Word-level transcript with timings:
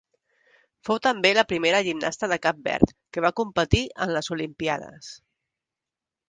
Fou 0.87 0.97
també 1.07 1.31
la 1.37 1.43
primera 1.51 1.81
gimnasta 1.87 2.29
de 2.31 2.39
Cap 2.45 2.63
Verd 2.69 2.95
que 3.19 3.23
va 3.27 3.33
competir 3.41 3.83
en 4.07 4.15
les 4.17 4.31
Olimpíades. 4.39 5.13